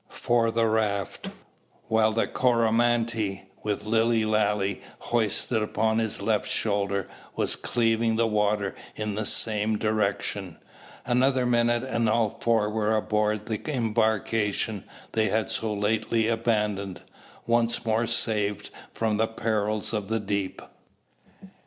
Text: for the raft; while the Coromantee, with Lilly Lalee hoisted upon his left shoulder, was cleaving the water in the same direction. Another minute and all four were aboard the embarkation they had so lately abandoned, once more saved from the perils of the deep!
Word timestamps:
for 0.09 0.49
the 0.49 0.65
raft; 0.65 1.29
while 1.87 2.11
the 2.11 2.25
Coromantee, 2.25 3.43
with 3.61 3.83
Lilly 3.85 4.23
Lalee 4.25 4.81
hoisted 4.97 5.61
upon 5.61 5.99
his 5.99 6.23
left 6.23 6.49
shoulder, 6.49 7.07
was 7.35 7.55
cleaving 7.55 8.15
the 8.15 8.25
water 8.25 8.73
in 8.95 9.13
the 9.13 9.27
same 9.27 9.77
direction. 9.77 10.57
Another 11.05 11.45
minute 11.45 11.83
and 11.83 12.09
all 12.09 12.31
four 12.41 12.67
were 12.67 12.95
aboard 12.97 13.45
the 13.45 13.61
embarkation 13.71 14.85
they 15.11 15.29
had 15.29 15.51
so 15.51 15.71
lately 15.71 16.27
abandoned, 16.27 17.03
once 17.45 17.85
more 17.85 18.07
saved 18.07 18.71
from 18.95 19.17
the 19.17 19.27
perils 19.27 19.93
of 19.93 20.07
the 20.07 20.19
deep! 20.19 20.63